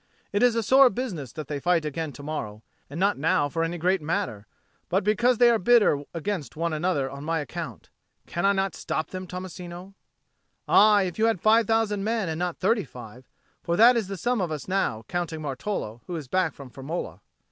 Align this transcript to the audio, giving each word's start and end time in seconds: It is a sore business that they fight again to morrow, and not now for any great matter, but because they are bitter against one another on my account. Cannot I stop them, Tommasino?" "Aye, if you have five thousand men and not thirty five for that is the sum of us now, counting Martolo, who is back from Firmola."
It 0.33 0.41
is 0.41 0.55
a 0.55 0.63
sore 0.63 0.89
business 0.89 1.31
that 1.33 1.47
they 1.47 1.59
fight 1.59 1.85
again 1.85 2.11
to 2.13 2.23
morrow, 2.23 2.63
and 2.89 2.99
not 2.99 3.19
now 3.19 3.49
for 3.49 3.63
any 3.63 3.77
great 3.77 4.01
matter, 4.01 4.47
but 4.89 5.03
because 5.03 5.37
they 5.37 5.47
are 5.51 5.59
bitter 5.59 6.03
against 6.11 6.55
one 6.55 6.73
another 6.73 7.07
on 7.07 7.23
my 7.23 7.37
account. 7.39 7.91
Cannot 8.25 8.57
I 8.57 8.69
stop 8.75 9.11
them, 9.11 9.27
Tommasino?" 9.27 9.93
"Aye, 10.67 11.03
if 11.03 11.19
you 11.19 11.25
have 11.27 11.39
five 11.39 11.67
thousand 11.67 12.03
men 12.03 12.29
and 12.29 12.39
not 12.39 12.57
thirty 12.57 12.83
five 12.83 13.29
for 13.61 13.77
that 13.77 13.95
is 13.95 14.07
the 14.07 14.17
sum 14.17 14.41
of 14.41 14.51
us 14.51 14.67
now, 14.67 15.03
counting 15.07 15.41
Martolo, 15.41 16.01
who 16.07 16.15
is 16.15 16.27
back 16.27 16.55
from 16.55 16.71
Firmola." 16.71 17.19